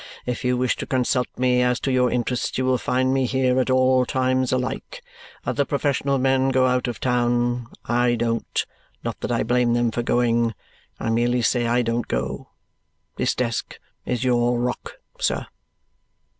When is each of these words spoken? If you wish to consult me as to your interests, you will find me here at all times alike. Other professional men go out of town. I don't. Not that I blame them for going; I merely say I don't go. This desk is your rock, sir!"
If 0.25 0.43
you 0.43 0.57
wish 0.57 0.77
to 0.77 0.87
consult 0.87 1.27
me 1.37 1.61
as 1.61 1.79
to 1.81 1.91
your 1.91 2.09
interests, 2.09 2.57
you 2.57 2.65
will 2.65 2.79
find 2.79 3.13
me 3.13 3.27
here 3.27 3.59
at 3.59 3.69
all 3.69 4.03
times 4.03 4.51
alike. 4.51 5.03
Other 5.45 5.63
professional 5.63 6.17
men 6.17 6.49
go 6.49 6.65
out 6.65 6.87
of 6.87 6.99
town. 6.99 7.67
I 7.85 8.15
don't. 8.15 8.65
Not 9.03 9.19
that 9.19 9.31
I 9.31 9.43
blame 9.43 9.73
them 9.75 9.91
for 9.91 10.01
going; 10.01 10.55
I 10.99 11.11
merely 11.11 11.43
say 11.43 11.67
I 11.67 11.83
don't 11.83 12.07
go. 12.07 12.49
This 13.17 13.35
desk 13.35 13.77
is 14.03 14.23
your 14.23 14.57
rock, 14.57 14.93
sir!" 15.19 15.45